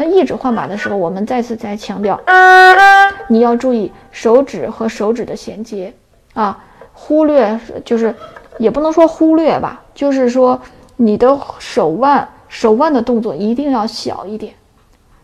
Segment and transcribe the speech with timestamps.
[0.00, 2.18] 那一指换把的时候，我们再次再强调，
[3.26, 5.92] 你要注意手指和手指的衔接
[6.34, 8.14] 啊，忽略就是
[8.58, 10.60] 也不能说忽略吧，就是说
[10.94, 14.54] 你的手腕手腕的动作一定要小一点，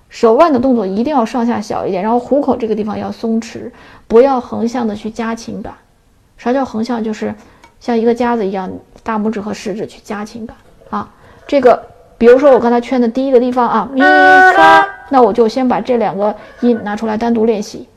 [0.09, 3.71] 手腕的动作一定要上下小一点，然后虎口这个地方要松弛，
[4.09, 5.73] 不要横向的去夹琴感。
[6.37, 7.03] 啥叫横向？
[7.03, 7.33] 就是
[7.79, 8.69] 像一个夹子一样，
[9.05, 10.57] 大拇指和食指去夹琴感
[10.91, 11.09] 啊，
[11.47, 11.94] 这个。
[12.17, 17.89] 比如说我刚才圈的第一个地方啊，咪发，那我就先把这两个音拿出来单独练习。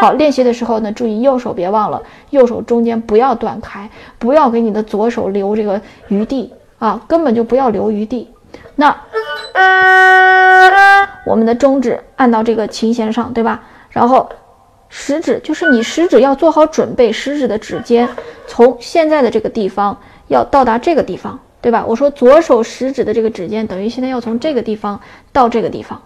[0.00, 8.28] 好，练习的时候呢，注意右手别忘了，右手中间不要断开，不要给你的左手留这个余地啊，根本就不要留余地。
[8.74, 8.96] 那
[11.24, 13.62] 我们的中指按到这个琴弦上，对吧？
[13.90, 14.28] 然后
[14.88, 18.08] 食指就是你食指要做好准备，食指的指尖
[18.46, 19.96] 从现在的这个地方
[20.28, 21.38] 要到达这个地方。
[21.64, 21.82] 对吧？
[21.88, 25.00] 我说左手食指的这个指尖等于现在要从这个地方
[25.32, 25.98] 到这个地方，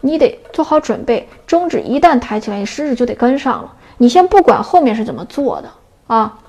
[0.00, 1.28] 你得做好准备。
[1.46, 3.72] 中指一旦抬起来，你食指就得跟上了。
[3.98, 5.70] 你先不管后面是怎么做的
[6.08, 6.40] 啊。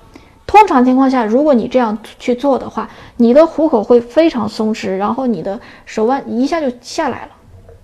[0.48, 7.28] 通常情况下，如果你这样去做的话，你的虎口会非常松弛，然后你的手腕一下就下来了，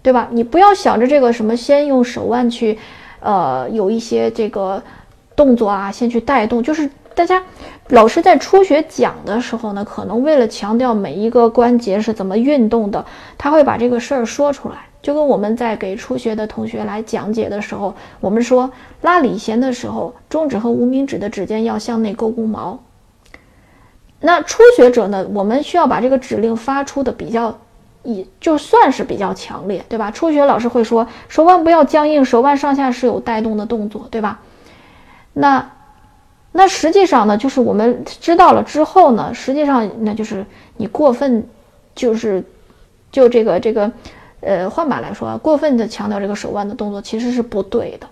[0.03, 0.27] 对吧？
[0.33, 2.77] 你不要想着这个什么先用手腕去，
[3.20, 4.83] 呃，有一些这个
[5.37, 6.91] 动作啊，先去带动，就是。
[7.17, 7.42] 大家，
[7.89, 13.06] 老师在初学讲的时候呢，可能为了强调每一个关节是怎么运动的，
[13.39, 14.75] 他会把这个事儿说出来。
[15.01, 18.70] 就跟我们在给初学的同学来讲解的时候，我们说
[19.01, 22.79] 拉里弦的时候，中指和无名指的指尖要向内勾弓毛。
[24.20, 27.57] 那初学者呢，我们需要把这个指令发出的比较，
[28.03, 30.11] 以就算是比较强烈，对吧？
[30.11, 34.41] 初学老师会说手腕不要僵硬，手腕上下是有带动的动作，对吧？
[35.36, 35.70] 那。
[36.58, 40.42] 那实际上呢，就是我们知道了之后呢，实际上那就是
[40.79, 41.47] 你过分，
[41.95, 42.42] 就是
[43.13, 43.92] 就这个这个，
[44.41, 48.08] 呃，换把来说，过分的强调这个手腕的动作其实是不对的，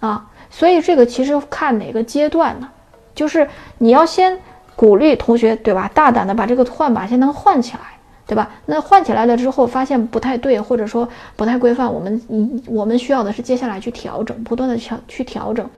[0.00, 2.68] 啊，所以这个其实看哪个阶段呢？
[3.14, 3.48] 就是
[3.78, 4.36] 你要先
[4.74, 5.88] 鼓励同学，对吧？
[5.94, 7.82] 大胆的把这个换把先能换起来，
[8.26, 8.50] 对吧？
[8.66, 12.20] 那换起来了之后，发现不太对，或者说不太规范，我们
[12.66, 15.70] 我们需要的是接下来去调整，不断的调去调整。